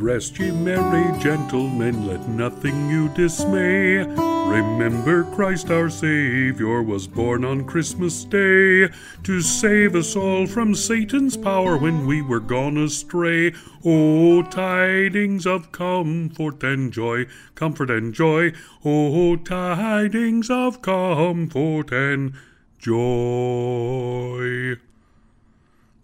Rest 0.00 0.38
ye 0.38 0.52
merry 0.52 1.18
gentlemen, 1.18 2.06
let 2.06 2.28
nothing 2.28 2.88
you 2.88 3.08
dismay. 3.08 3.96
Remember 3.98 5.24
Christ 5.24 5.70
our 5.72 5.90
Savior 5.90 6.84
was 6.84 7.08
born 7.08 7.44
on 7.44 7.64
Christmas 7.64 8.22
Day 8.22 8.90
to 9.24 9.40
save 9.40 9.96
us 9.96 10.14
all 10.14 10.46
from 10.46 10.76
Satan's 10.76 11.36
power 11.36 11.76
when 11.76 12.06
we 12.06 12.22
were 12.22 12.38
gone 12.38 12.78
astray. 12.78 13.52
Oh, 13.84 14.42
tidings 14.42 15.48
of 15.48 15.72
comfort 15.72 16.62
and 16.62 16.92
joy, 16.92 17.26
comfort 17.56 17.90
and 17.90 18.14
joy. 18.14 18.52
Oh, 18.84 19.34
tidings 19.34 20.48
of 20.48 20.80
comfort 20.80 21.90
and 21.90 22.34
joy. 22.78 24.76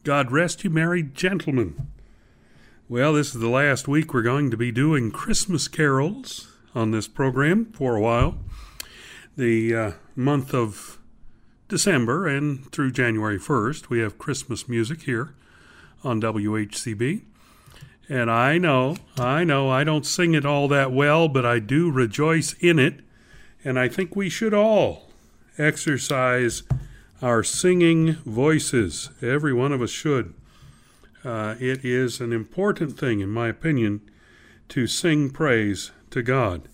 God 0.02 0.32
rest 0.32 0.64
you 0.64 0.70
merry 0.70 1.04
gentlemen. 1.04 1.93
Well, 2.86 3.14
this 3.14 3.34
is 3.34 3.40
the 3.40 3.48
last 3.48 3.88
week 3.88 4.12
we're 4.12 4.20
going 4.20 4.50
to 4.50 4.58
be 4.58 4.70
doing 4.70 5.10
Christmas 5.10 5.68
carols 5.68 6.52
on 6.74 6.90
this 6.90 7.08
program 7.08 7.72
for 7.72 7.96
a 7.96 8.00
while. 8.00 8.36
The 9.38 9.74
uh, 9.74 9.92
month 10.14 10.52
of 10.52 10.98
December 11.66 12.26
and 12.26 12.70
through 12.72 12.90
January 12.90 13.38
1st, 13.38 13.88
we 13.88 14.00
have 14.00 14.18
Christmas 14.18 14.68
music 14.68 15.04
here 15.04 15.34
on 16.04 16.20
WHCB. 16.20 17.22
And 18.10 18.30
I 18.30 18.58
know, 18.58 18.96
I 19.16 19.44
know, 19.44 19.70
I 19.70 19.82
don't 19.82 20.04
sing 20.04 20.34
it 20.34 20.44
all 20.44 20.68
that 20.68 20.92
well, 20.92 21.26
but 21.26 21.46
I 21.46 21.60
do 21.60 21.90
rejoice 21.90 22.52
in 22.60 22.78
it. 22.78 23.00
And 23.64 23.78
I 23.78 23.88
think 23.88 24.14
we 24.14 24.28
should 24.28 24.52
all 24.52 25.08
exercise 25.56 26.64
our 27.22 27.42
singing 27.42 28.16
voices. 28.26 29.08
Every 29.22 29.54
one 29.54 29.72
of 29.72 29.80
us 29.80 29.88
should. 29.88 30.34
Uh, 31.24 31.54
it 31.58 31.84
is 31.84 32.20
an 32.20 32.32
important 32.32 32.98
thing, 32.98 33.20
in 33.20 33.30
my 33.30 33.48
opinion, 33.48 34.02
to 34.68 34.86
sing 34.86 35.30
praise 35.30 35.90
to 36.10 36.22
God. 36.22 36.68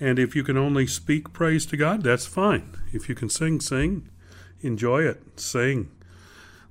And 0.00 0.18
if 0.18 0.34
you 0.34 0.42
can 0.42 0.56
only 0.56 0.86
speak 0.86 1.32
praise 1.32 1.64
to 1.66 1.76
God, 1.76 2.02
that's 2.02 2.26
fine. 2.26 2.74
If 2.92 3.08
you 3.08 3.14
can 3.14 3.28
sing, 3.28 3.60
sing. 3.60 4.08
Enjoy 4.62 5.02
it. 5.02 5.38
Sing. 5.38 5.90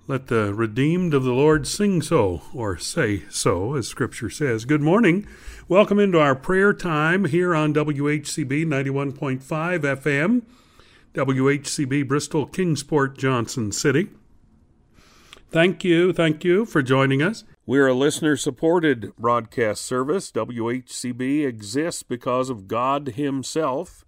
Let 0.06 0.28
the 0.28 0.54
redeemed 0.54 1.14
of 1.14 1.24
the 1.24 1.32
Lord 1.32 1.66
sing 1.66 2.02
so, 2.02 2.42
or 2.54 2.78
say 2.78 3.24
so, 3.30 3.76
as 3.76 3.88
Scripture 3.88 4.30
says. 4.30 4.66
Good 4.66 4.82
morning. 4.82 5.26
Welcome 5.70 6.00
into 6.00 6.20
our 6.20 6.36
prayer 6.36 6.74
time 6.74 7.24
here 7.26 7.56
on 7.56 7.74
WHCB 7.74 8.66
91.5 8.66 9.40
FM, 9.40 10.42
WHCB 11.14 12.06
Bristol, 12.06 12.46
Kingsport, 12.48 13.18
Johnson 13.18 13.72
City. 13.72 14.10
Thank 15.54 15.84
you, 15.84 16.14
thank 16.14 16.44
you 16.44 16.66
for 16.66 16.82
joining 16.82 17.22
us. 17.22 17.44
We're 17.68 17.86
a 17.86 17.94
listener 17.94 18.36
supported 18.36 19.16
broadcast 19.18 19.84
service. 19.84 20.32
WHCB 20.32 21.46
exists 21.46 22.02
because 22.02 22.50
of 22.50 22.68
God 22.68 23.10
Himself 23.10 24.04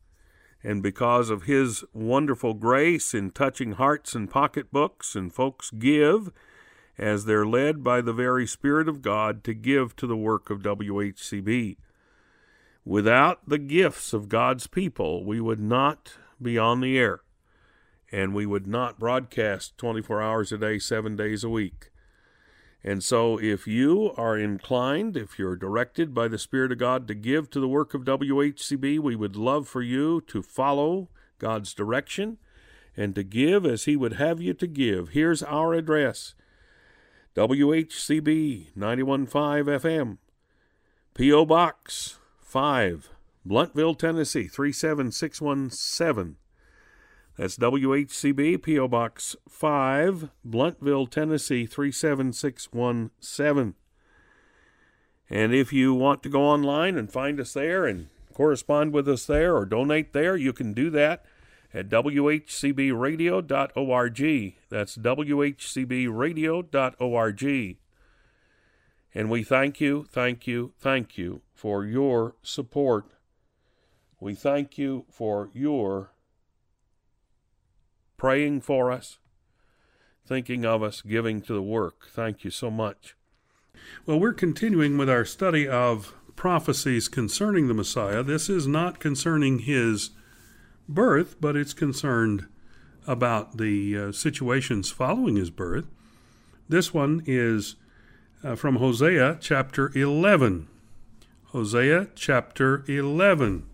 and 0.64 0.82
because 0.82 1.30
of 1.30 1.44
His 1.44 1.84
wonderful 1.94 2.56
grace 2.56 3.14
in 3.14 3.30
touching 3.30 3.74
hearts 3.74 4.16
and 4.16 4.28
pocketbooks, 4.28 5.14
and 5.14 5.32
folks 5.32 5.70
give 5.70 6.32
as 6.98 7.26
they're 7.26 7.46
led 7.46 7.84
by 7.84 8.02
the 8.02 8.12
very 8.12 8.48
Spirit 8.48 8.90
of 8.90 9.04
God 9.04 9.44
to 9.44 9.54
give 9.54 9.96
to 9.98 10.08
the 10.08 10.18
work 10.18 10.50
of 10.50 10.64
WHCB. 10.64 11.78
Without 12.84 13.48
the 13.48 13.60
gifts 13.60 14.14
of 14.14 14.30
God's 14.30 14.66
people, 14.66 15.24
we 15.24 15.40
would 15.40 15.60
not 15.60 16.16
be 16.42 16.58
on 16.58 16.82
the 16.82 16.98
air 16.98 17.20
and 18.16 18.34
we 18.34 18.46
would 18.46 18.66
not 18.66 18.98
broadcast 18.98 19.78
24 19.78 20.22
hours 20.22 20.54
a 20.54 20.58
day, 20.58 20.80
seven 20.80 21.18
days 21.18 21.44
a 21.44 21.50
week. 21.50 21.92
And 22.82 23.04
so, 23.04 23.38
if 23.38 23.68
you 23.68 24.14
are 24.16 24.38
inclined, 24.38 25.18
if 25.18 25.38
you're 25.38 25.58
directed 25.58 26.14
by 26.14 26.30
the 26.30 26.40
Spirit 26.40 26.72
of 26.72 26.78
God 26.78 27.10
to 27.10 27.14
give 27.14 27.50
to 27.50 27.60
the 27.60 27.68
work 27.68 27.94
of 27.94 28.06
WHCB, 28.06 29.00
we 29.00 29.18
would 29.18 29.36
love 29.36 29.68
for 29.68 29.82
you 29.82 30.22
to 30.28 30.42
follow 30.42 31.10
God's 31.40 31.74
direction 31.74 32.38
and 32.96 33.14
to 33.16 33.24
give 33.24 33.66
as 33.66 33.84
He 33.84 33.98
would 33.98 34.14
have 34.14 34.40
you 34.40 34.54
to 34.54 34.68
give. 34.68 35.10
Here's 35.10 35.44
our 35.44 35.74
address 35.74 36.36
WHCB 37.36 38.68
915 38.78 39.66
FM, 39.66 40.18
P.O. 41.16 41.46
Box 41.46 42.20
5, 42.40 43.10
Blountville, 43.46 43.98
Tennessee 44.00 44.48
37617. 44.48 46.38
That's 47.38 47.58
WHCB, 47.58 48.64
P.O. 48.64 48.88
Box 48.88 49.36
5, 49.50 50.30
Blountville, 50.48 51.10
Tennessee 51.10 51.66
37617. 51.66 53.74
And 55.30 55.54
if 55.54 55.74
you 55.74 55.94
want 55.94 56.24
to 56.24 56.30
go 56.30 56.44
online 56.44 56.98
and 56.98 57.12
find 57.12 57.42
us 57.42 57.52
there 57.54 57.86
and 57.86 58.08
correspond 58.34 58.94
with 58.94 59.10
us 59.10 59.26
there 59.26 59.54
or 59.56 59.66
donate 59.66 60.14
there, 60.14 60.38
you 60.38 60.54
can 60.54 60.74
do 60.74 60.90
that 60.92 61.26
at 61.74 61.90
WHCBradio.org. 61.90 64.56
That's 64.70 64.98
WHCBradio.org. 64.98 67.78
And 69.18 69.30
we 69.30 69.44
thank 69.44 69.80
you, 69.82 70.06
thank 70.10 70.48
you, 70.48 70.74
thank 70.80 71.18
you 71.18 71.42
for 71.54 71.86
your 71.86 72.36
support. 72.42 73.12
We 74.20 74.36
thank 74.36 74.78
you 74.78 75.06
for 75.10 75.50
your 75.54 76.15
praying 78.26 78.60
for 78.60 78.92
us, 78.92 79.20
thinking 80.26 80.66
of 80.66 80.82
us, 80.82 81.04
giving 81.04 81.44
to 81.44 81.54
the 81.54 81.62
work. 81.62 82.08
Thank 82.10 82.44
you 82.44 82.50
so 82.50 82.72
much. 82.72 83.16
Well, 84.08 84.20
we're 84.20 84.34
continuing 84.34 84.98
with 84.98 85.08
our 85.08 85.26
study 85.26 85.68
of 85.68 86.16
prophecies 86.36 87.08
concerning 87.08 87.68
the 87.68 87.76
Messiah. 87.76 88.24
This 88.24 88.50
is 88.50 88.66
not 88.66 89.00
concerning 89.00 89.60
his 89.60 90.10
birth, 90.90 91.40
but 91.40 91.56
it's 91.56 91.76
concerned 91.76 92.48
about 93.06 93.58
the 93.58 93.96
uh, 93.96 94.12
situations 94.12 94.90
following 94.90 95.36
his 95.36 95.52
birth. 95.52 95.86
This 96.68 96.92
one 96.92 97.22
is 97.28 97.76
uh, 98.44 98.56
from 98.56 98.78
Hosea 98.78 99.38
chapter 99.40 99.92
11. 99.96 100.68
Hosea 101.50 102.08
chapter 102.16 102.84
11. 102.88 103.68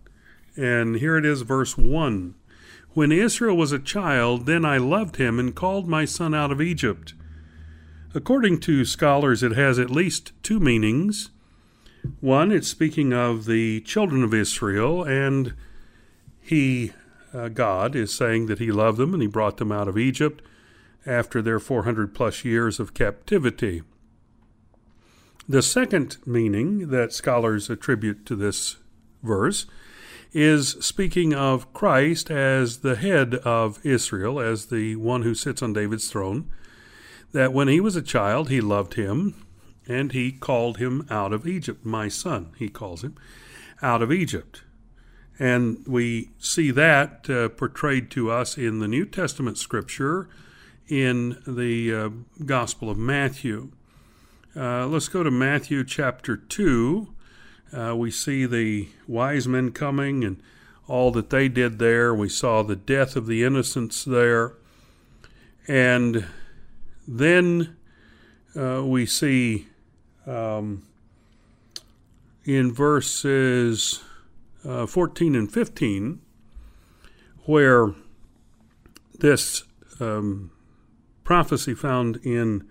And 0.56 0.96
here 0.96 1.16
it 1.16 1.24
is, 1.24 1.40
verse 1.40 1.78
1. 1.78 2.34
When 2.94 3.10
Israel 3.10 3.56
was 3.56 3.72
a 3.72 3.78
child, 3.78 4.44
then 4.44 4.66
I 4.66 4.76
loved 4.76 5.16
him 5.16 5.38
and 5.38 5.54
called 5.54 5.88
my 5.88 6.04
son 6.04 6.34
out 6.34 6.52
of 6.52 6.60
Egypt. 6.60 7.14
According 8.14 8.60
to 8.60 8.84
scholars, 8.84 9.42
it 9.42 9.52
has 9.52 9.78
at 9.78 9.90
least 9.90 10.32
two 10.42 10.60
meanings. 10.60 11.30
One, 12.20 12.52
it's 12.52 12.68
speaking 12.68 13.14
of 13.14 13.46
the 13.46 13.80
children 13.80 14.22
of 14.22 14.34
Israel, 14.34 15.04
and 15.04 15.54
he, 16.42 16.92
uh, 17.32 17.48
God, 17.48 17.96
is 17.96 18.12
saying 18.12 18.46
that 18.46 18.58
he 18.58 18.70
loved 18.70 18.98
them 18.98 19.14
and 19.14 19.22
he 19.22 19.28
brought 19.28 19.56
them 19.56 19.72
out 19.72 19.88
of 19.88 19.96
Egypt 19.96 20.42
after 21.06 21.40
their 21.40 21.58
400 21.58 22.14
plus 22.14 22.44
years 22.44 22.78
of 22.78 22.92
captivity. 22.92 23.82
The 25.48 25.62
second 25.62 26.18
meaning 26.26 26.90
that 26.90 27.14
scholars 27.14 27.70
attribute 27.70 28.26
to 28.26 28.36
this 28.36 28.76
verse 29.22 29.66
is 30.32 30.70
speaking 30.80 31.34
of 31.34 31.72
Christ 31.72 32.30
as 32.30 32.78
the 32.78 32.96
head 32.96 33.34
of 33.36 33.84
Israel, 33.84 34.40
as 34.40 34.66
the 34.66 34.96
one 34.96 35.22
who 35.22 35.34
sits 35.34 35.62
on 35.62 35.72
David's 35.72 36.10
throne, 36.10 36.50
that 37.32 37.52
when 37.52 37.68
he 37.68 37.80
was 37.80 37.96
a 37.96 38.02
child, 38.02 38.48
he 38.48 38.60
loved 38.60 38.94
him 38.94 39.46
and 39.86 40.12
he 40.12 40.32
called 40.32 40.78
him 40.78 41.06
out 41.10 41.32
of 41.32 41.46
Egypt. 41.46 41.84
My 41.84 42.08
son, 42.08 42.52
he 42.58 42.68
calls 42.68 43.02
him, 43.02 43.16
out 43.82 44.02
of 44.02 44.12
Egypt. 44.12 44.62
And 45.38 45.84
we 45.86 46.30
see 46.38 46.70
that 46.70 47.28
uh, 47.28 47.48
portrayed 47.48 48.10
to 48.12 48.30
us 48.30 48.56
in 48.56 48.78
the 48.78 48.88
New 48.88 49.04
Testament 49.04 49.58
scripture 49.58 50.28
in 50.88 51.42
the 51.46 51.94
uh, 51.94 52.10
Gospel 52.44 52.90
of 52.90 52.98
Matthew. 52.98 53.72
Uh, 54.54 54.86
let's 54.86 55.08
go 55.08 55.22
to 55.22 55.30
Matthew 55.30 55.84
chapter 55.84 56.36
2 56.36 57.11
uh, 57.76 57.94
we 57.96 58.10
see 58.10 58.46
the 58.46 58.88
wise 59.06 59.48
men 59.48 59.72
coming 59.72 60.24
and 60.24 60.42
all 60.86 61.10
that 61.12 61.30
they 61.30 61.48
did 61.48 61.78
there. 61.78 62.14
We 62.14 62.28
saw 62.28 62.62
the 62.62 62.76
death 62.76 63.16
of 63.16 63.26
the 63.26 63.44
innocents 63.44 64.04
there. 64.04 64.54
And 65.66 66.26
then 67.06 67.76
uh, 68.54 68.82
we 68.84 69.06
see 69.06 69.68
um, 70.26 70.82
in 72.44 72.72
verses 72.72 74.02
uh, 74.64 74.86
14 74.86 75.34
and 75.34 75.50
15 75.50 76.20
where 77.44 77.94
this 79.18 79.64
um, 80.00 80.50
prophecy 81.24 81.74
found 81.74 82.16
in 82.18 82.68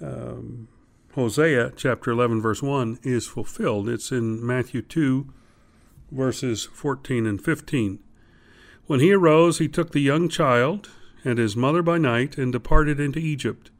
um, 0.00 0.68
Hosea 1.16 1.72
chapter 1.76 2.10
11, 2.10 2.42
verse 2.42 2.62
1 2.62 2.98
is 3.02 3.26
fulfilled. 3.26 3.88
It's 3.88 4.12
in 4.12 4.46
Matthew 4.46 4.82
2, 4.82 5.32
verses 6.12 6.66
14 6.66 7.26
and 7.26 7.42
15. 7.42 8.00
When 8.86 9.00
he 9.00 9.14
arose, 9.14 9.56
he 9.56 9.66
took 9.66 9.92
the 9.92 10.00
young 10.00 10.28
child 10.28 10.90
and 11.24 11.38
his 11.38 11.56
mother 11.56 11.80
by 11.80 11.96
night 11.96 12.36
and 12.36 12.52
departed 12.52 13.00
into 13.00 13.18
Egypt, 13.18 13.70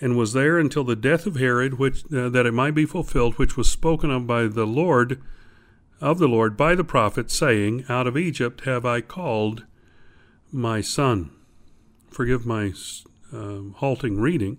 and 0.00 0.16
was 0.16 0.32
there 0.32 0.58
until 0.58 0.82
the 0.82 0.96
death 0.96 1.24
of 1.24 1.36
Herod, 1.36 1.78
which 1.78 2.04
uh, 2.12 2.30
that 2.30 2.46
it 2.46 2.52
might 2.52 2.74
be 2.74 2.84
fulfilled, 2.84 3.38
which 3.38 3.56
was 3.56 3.70
spoken 3.70 4.10
of 4.10 4.26
by 4.26 4.48
the 4.48 4.66
Lord 4.66 5.22
of 6.00 6.18
the 6.18 6.26
Lord 6.26 6.56
by 6.56 6.74
the 6.74 6.82
prophet, 6.82 7.30
saying, 7.30 7.84
Out 7.88 8.08
of 8.08 8.18
Egypt 8.18 8.62
have 8.62 8.84
I 8.84 9.02
called 9.02 9.64
my 10.50 10.80
son. 10.80 11.30
Forgive 12.10 12.44
my 12.44 12.72
uh, 13.32 13.60
halting 13.76 14.20
reading. 14.20 14.58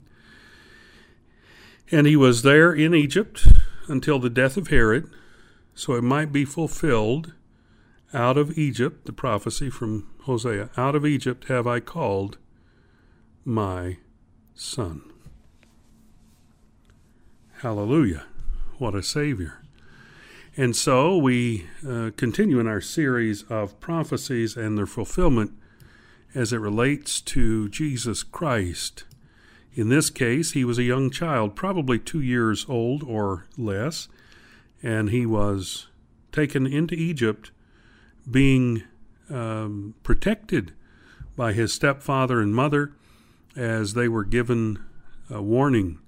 And 1.92 2.06
he 2.06 2.16
was 2.16 2.42
there 2.42 2.74
in 2.74 2.94
Egypt 2.94 3.48
until 3.88 4.20
the 4.20 4.30
death 4.30 4.58
of 4.58 4.68
Herod, 4.68 5.10
so 5.74 5.94
it 5.94 6.04
might 6.04 6.32
be 6.32 6.46
fulfilled. 6.46 7.34
Out 8.14 8.38
of 8.38 8.58
Egypt, 8.58 9.06
the 9.06 9.14
prophecy 9.14 9.70
from 9.70 10.10
Hosea, 10.22 10.70
out 10.78 10.96
of 10.96 11.06
Egypt 11.06 11.50
have 11.50 11.68
I 11.68 11.82
called 11.82 12.38
my 13.44 13.98
son. 14.56 15.02
Hallelujah. 17.62 18.26
What 18.78 18.96
a 18.96 19.04
Savior. 19.04 19.62
And 20.56 20.76
so 20.76 21.18
we 21.18 21.68
uh, 21.88 22.12
continue 22.18 22.60
in 22.60 22.68
our 22.68 22.82
series 22.82 23.44
of 23.44 23.80
prophecies 23.80 24.56
and 24.56 24.78
their 24.78 24.86
fulfillment 24.86 25.52
as 26.34 26.54
it 26.54 26.58
relates 26.58 27.22
to 27.22 27.70
Jesus 27.70 28.24
Christ. 28.24 29.04
In 29.74 29.90
this 29.90 30.10
case, 30.10 30.52
he 30.52 30.66
was 30.66 30.78
a 30.78 30.84
young 30.84 31.10
child, 31.10 31.56
probably 31.56 32.00
two 32.00 32.22
years 32.22 32.66
old 32.68 33.04
or 33.04 33.46
less, 33.58 34.08
and 34.82 35.10
he 35.10 35.26
was 35.26 35.88
taken 36.32 36.66
into 36.66 36.96
Egypt 36.96 37.52
being 38.30 38.84
um, 39.30 39.94
protected 40.04 40.74
by 41.36 41.54
his 41.54 41.74
stepfather 41.74 42.42
and 42.42 42.54
mother 42.54 42.94
as 43.56 43.94
they 43.94 44.08
were 44.08 44.24
given 44.24 44.80
a 45.30 45.42
warning 45.42 46.00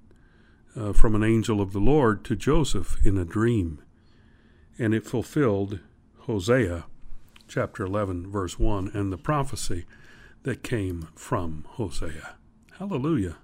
uh, 0.76 0.92
from 0.92 1.14
an 1.14 1.22
angel 1.22 1.60
of 1.60 1.72
the 1.72 1.80
Lord 1.80 2.24
to 2.24 2.36
Joseph 2.36 2.96
in 3.04 3.18
a 3.18 3.24
dream. 3.24 3.82
And 4.78 4.94
it 4.94 5.06
fulfilled 5.06 5.80
Hosea 6.20 6.84
chapter 7.48 7.84
11, 7.84 8.30
verse 8.30 8.58
1, 8.58 8.92
and 8.94 9.12
the 9.12 9.18
prophecy 9.18 9.84
that 10.44 10.62
came 10.62 11.08
from 11.14 11.64
Hosea. 11.70 12.36
Hallelujah. 12.78 13.36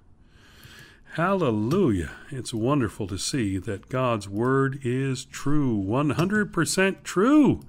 Hallelujah. 1.17 2.11
It's 2.29 2.53
wonderful 2.53 3.07
to 3.07 3.17
see 3.17 3.57
that 3.57 3.89
God's 3.89 4.29
word 4.29 4.77
is 4.83 5.25
true, 5.25 5.75
100% 5.75 7.01
true. 7.01 7.61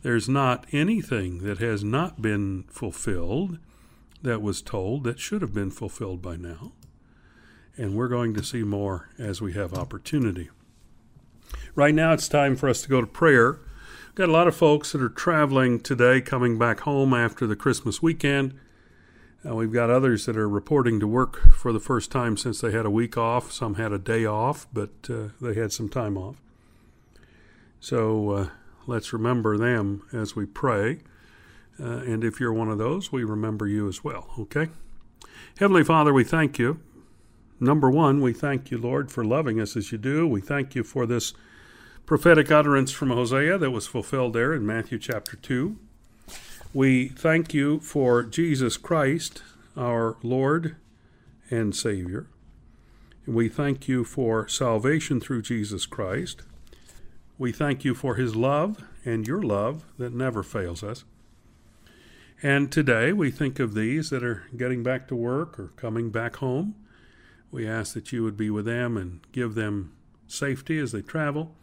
There's 0.00 0.30
not 0.30 0.64
anything 0.72 1.40
that 1.40 1.58
has 1.58 1.84
not 1.84 2.22
been 2.22 2.64
fulfilled 2.70 3.58
that 4.22 4.40
was 4.40 4.62
told 4.62 5.04
that 5.04 5.20
should 5.20 5.42
have 5.42 5.52
been 5.52 5.70
fulfilled 5.70 6.22
by 6.22 6.36
now 6.36 6.72
and 7.76 7.94
we're 7.94 8.08
going 8.08 8.32
to 8.32 8.42
see 8.42 8.62
more 8.62 9.10
as 9.18 9.42
we 9.42 9.52
have 9.52 9.74
opportunity. 9.74 10.48
Right 11.74 11.94
now, 11.94 12.14
it's 12.14 12.28
time 12.28 12.56
for 12.56 12.70
us 12.70 12.80
to 12.80 12.88
go 12.88 13.02
to 13.02 13.06
prayer. 13.06 13.60
We've 14.06 14.14
got 14.14 14.30
a 14.30 14.32
lot 14.32 14.48
of 14.48 14.56
folks 14.56 14.92
that 14.92 15.02
are 15.02 15.10
traveling 15.10 15.80
today, 15.80 16.22
coming 16.22 16.56
back 16.58 16.80
home 16.80 17.12
after 17.12 17.46
the 17.46 17.56
Christmas 17.56 18.00
weekend. 18.00 18.58
Uh, 19.46 19.54
we've 19.54 19.72
got 19.72 19.90
others 19.90 20.26
that 20.26 20.36
are 20.36 20.48
reporting 20.48 21.00
to 21.00 21.06
work 21.06 21.52
for 21.52 21.72
the 21.72 21.80
first 21.80 22.10
time 22.10 22.36
since 22.36 22.60
they 22.60 22.72
had 22.72 22.86
a 22.86 22.90
week 22.90 23.16
off. 23.16 23.52
Some 23.52 23.74
had 23.74 23.92
a 23.92 23.98
day 23.98 24.24
off, 24.24 24.66
but 24.72 24.90
uh, 25.10 25.28
they 25.40 25.54
had 25.54 25.72
some 25.72 25.88
time 25.88 26.16
off. 26.16 26.36
So 27.80 28.30
uh, 28.30 28.48
let's 28.86 29.12
remember 29.12 29.58
them 29.58 30.02
as 30.12 30.34
we 30.34 30.46
pray. 30.46 31.00
Uh, 31.78 31.98
and 31.98 32.24
if 32.24 32.40
you're 32.40 32.52
one 32.52 32.70
of 32.70 32.78
those, 32.78 33.12
we 33.12 33.24
remember 33.24 33.66
you 33.66 33.88
as 33.88 34.02
well, 34.02 34.30
okay? 34.38 34.68
Heavenly 35.58 35.84
Father, 35.84 36.12
we 36.12 36.24
thank 36.24 36.58
you 36.58 36.80
Number 37.60 37.90
one, 37.90 38.20
we 38.20 38.32
thank 38.32 38.70
you, 38.70 38.78
Lord, 38.78 39.12
for 39.12 39.24
loving 39.24 39.60
us 39.60 39.76
as 39.76 39.92
you 39.92 39.98
do. 39.98 40.26
We 40.26 40.40
thank 40.40 40.74
you 40.74 40.82
for 40.82 41.06
this 41.06 41.32
prophetic 42.04 42.50
utterance 42.50 42.90
from 42.90 43.10
Hosea 43.10 43.58
that 43.58 43.70
was 43.70 43.86
fulfilled 43.86 44.32
there 44.32 44.52
in 44.52 44.66
Matthew 44.66 44.98
chapter 44.98 45.36
2. 45.36 45.76
We 46.74 47.06
thank 47.06 47.54
you 47.54 47.78
for 47.78 48.24
Jesus 48.24 48.76
Christ, 48.76 49.44
our 49.76 50.16
Lord 50.24 50.74
and 51.48 51.72
Savior. 51.72 52.26
We 53.28 53.48
thank 53.48 53.86
you 53.86 54.02
for 54.02 54.48
salvation 54.48 55.20
through 55.20 55.42
Jesus 55.42 55.86
Christ. 55.86 56.42
We 57.38 57.52
thank 57.52 57.84
you 57.84 57.94
for 57.94 58.16
his 58.16 58.34
love 58.34 58.82
and 59.04 59.24
your 59.24 59.40
love 59.40 59.84
that 59.98 60.12
never 60.12 60.42
fails 60.42 60.82
us. 60.82 61.04
And 62.42 62.72
today 62.72 63.12
we 63.12 63.30
think 63.30 63.60
of 63.60 63.74
these 63.74 64.10
that 64.10 64.24
are 64.24 64.42
getting 64.56 64.82
back 64.82 65.06
to 65.08 65.14
work 65.14 65.60
or 65.60 65.68
coming 65.76 66.10
back 66.10 66.36
home. 66.36 66.74
We 67.52 67.68
ask 67.68 67.94
that 67.94 68.10
you 68.10 68.24
would 68.24 68.36
be 68.36 68.50
with 68.50 68.64
them 68.64 68.96
and 68.96 69.20
give 69.30 69.54
them 69.54 69.92
safety 70.26 70.80
as 70.80 70.90
they 70.90 71.02
travel, 71.02 71.54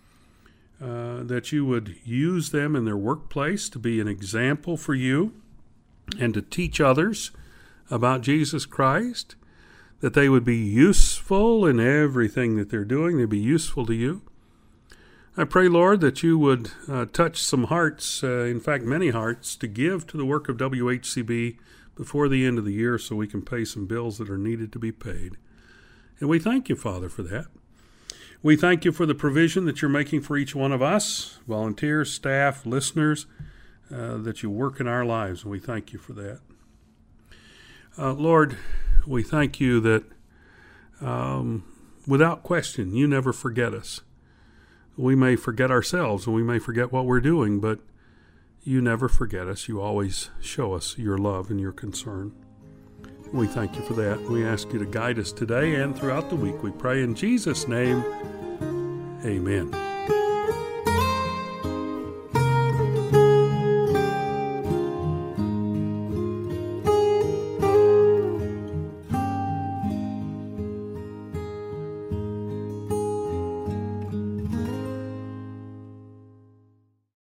uh, 0.82 1.22
that 1.24 1.52
you 1.52 1.66
would 1.66 1.96
use 2.04 2.50
them 2.50 2.76
in 2.76 2.86
their 2.86 2.98
workplace 2.98 3.70
to 3.70 3.78
be 3.78 4.00
an 4.00 4.08
example 4.08 4.78
for 4.78 4.96
you 4.96 5.34
and 6.20 6.34
to 6.34 6.42
teach 6.42 6.82
others 6.82 7.32
about 7.92 8.22
Jesus 8.22 8.66
Christ, 8.66 9.36
that 10.00 10.14
they 10.14 10.28
would 10.28 10.44
be 10.44 10.58
useful 10.58 11.66
in 11.66 11.80
everything 11.80 12.56
that 12.56 12.70
they're 12.70 12.84
doing, 12.84 13.18
they'd 13.18 13.30
be 13.30 13.38
useful 13.38 13.86
to 13.86 13.94
you. 13.94 14.24
I 15.38 15.44
pray, 15.44 15.68
Lord, 15.68 16.02
that 16.02 16.24
you 16.24 16.38
would 16.40 16.72
uh, 16.90 17.06
touch 17.06 17.42
some 17.42 17.66
hearts, 17.66 18.24
uh, 18.24 18.46
in 18.46 18.60
fact, 18.60 18.84
many 18.84 19.10
hearts, 19.10 19.56
to 19.58 19.68
give 19.68 20.08
to 20.08 20.18
the 20.18 20.26
work 20.26 20.50
of 20.50 20.58
WHCB 20.58 21.58
before 21.96 22.28
the 22.28 22.46
end 22.46 22.58
of 22.58 22.66
the 22.66 22.74
year 22.74 22.98
so 22.98 23.16
we 23.16 23.28
can 23.28 23.42
pay 23.42 23.64
some 23.64 23.86
bills 23.86 24.18
that 24.18 24.30
are 24.30 24.38
needed 24.38 24.74
to 24.74 24.80
be 24.80 24.92
paid. 24.92 25.38
And 26.20 26.28
we 26.28 26.40
thank 26.40 26.68
you, 26.70 26.76
Father, 26.76 27.08
for 27.08 27.24
that. 27.24 27.46
We 28.44 28.56
thank 28.56 28.86
you 28.86 28.92
for 28.92 29.06
the 29.06 29.14
provision 29.14 29.66
that 29.66 29.82
you're 29.82 29.90
making 29.90 30.22
for 30.22 30.36
each 30.36 30.56
one 30.56 30.72
of 30.72 30.82
us, 30.82 31.38
volunteers, 31.48 32.12
staff, 32.12 32.66
listeners, 32.66 33.28
uh, 33.94 34.18
that 34.18 34.42
you 34.42 34.50
work 34.50 34.80
in 34.80 34.88
our 34.88 35.06
lives. 35.06 35.44
And 35.44 35.52
we 35.52 35.60
thank 35.60 35.94
you 35.94 36.00
for 36.00 36.14
that. 36.14 36.40
Uh, 38.00 38.14
Lord, 38.14 38.58
we 39.06 39.22
thank 39.22 39.60
you 39.60 39.80
that 39.82 40.06
um, 41.02 41.64
without 42.08 42.42
question, 42.42 42.96
you 42.96 43.08
never 43.08 43.32
forget 43.32 43.76
us. 43.76 44.02
We 44.98 45.14
may 45.14 45.36
forget 45.36 45.70
ourselves 45.70 46.26
and 46.26 46.36
we 46.36 46.44
may 46.44 46.58
forget 46.58 46.92
what 46.92 47.06
we're 47.06 47.22
doing, 47.22 47.60
but 47.60 47.80
you 48.64 48.82
never 48.82 49.08
forget 49.08 49.48
us. 49.48 49.68
You 49.68 49.82
always 49.82 50.32
show 50.42 50.74
us 50.74 50.98
your 50.98 51.18
love 51.18 51.52
and 51.52 51.60
your 51.60 51.72
concern. 51.72 52.34
We 53.34 53.48
thank 53.48 53.76
you 53.76 53.82
for 53.82 53.94
that. 53.94 54.22
We 54.22 54.46
ask 54.46 54.72
you 54.74 54.80
to 54.80 54.86
guide 54.86 55.18
us 55.18 55.32
today 55.32 55.76
and 55.76 55.98
throughout 55.98 56.30
the 56.30 56.36
week. 56.36 56.62
We 56.64 56.72
pray 56.72 57.02
in 57.02 57.16
Jesus' 57.16 57.68
name. 57.68 58.04
Amen. 59.24 59.91